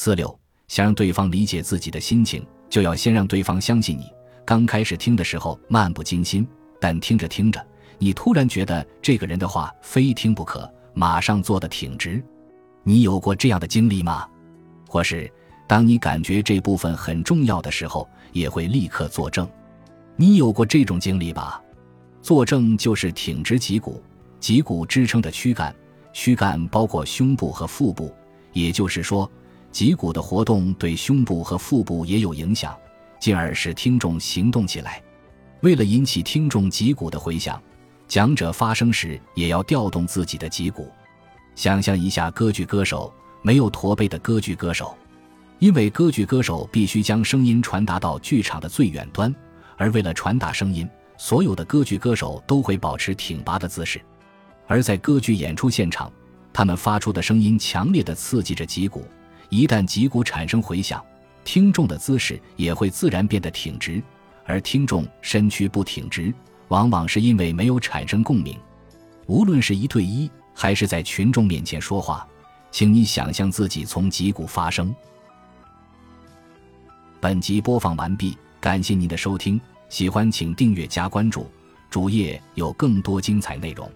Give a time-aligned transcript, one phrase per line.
[0.00, 0.32] 四六，
[0.68, 4.04] 想让对方理解自己的心情，就要先让对方相信你。
[4.44, 6.46] 刚开始听的时候漫不经心，
[6.80, 7.60] 但听着听着，
[7.98, 12.22] 你突然觉得这个人的话非听不可，马上做的挺直。
[12.84, 14.24] 你有过这样的经历吗？
[14.86, 15.28] 或是
[15.66, 19.50] 当你感觉这部分很重要的时候，也会立刻作证？
[20.14, 21.60] 你有过这种经历吧？
[22.22, 24.00] 作证就是挺直脊骨，
[24.38, 25.74] 脊骨支撑着躯干，
[26.12, 28.14] 躯干包括胸部和腹部，
[28.52, 29.28] 也就是说。
[29.70, 32.76] 脊骨的活动对胸部和腹部也有影响，
[33.20, 35.02] 进而使听众行动起来。
[35.60, 37.60] 为了引起听众脊骨的回响，
[38.06, 40.90] 讲者发声时也要调动自己的脊骨。
[41.54, 43.12] 想象一下，歌剧歌手
[43.42, 44.96] 没有驼背的歌剧歌手，
[45.58, 49.34] 因为歌剧歌手必须将声音传达到剧场的最远端，
[49.76, 54.00] 而为了传达声音，所有的歌剧歌手都会保持挺拔的姿势。
[54.66, 56.10] 而在歌剧演出现场，
[56.52, 59.04] 他们发出的声音强烈的刺激着脊骨。
[59.48, 61.04] 一旦脊骨产生回响，
[61.44, 64.02] 听众的姿势也会自然变得挺直，
[64.44, 66.32] 而听众身躯不挺直，
[66.68, 68.56] 往往是因为没有产生共鸣。
[69.26, 72.26] 无论是一对一还是在群众面前说话，
[72.70, 74.94] 请你想象自己从脊骨发声。
[77.20, 81.50] 本集播放完毕，感谢您的收听，喜欢请订阅加关注，
[81.90, 83.90] 主页有更多精彩内容。